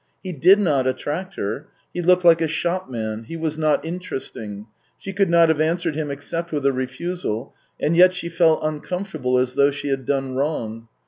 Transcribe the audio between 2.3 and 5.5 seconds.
a shopman; he was not interesting; she could not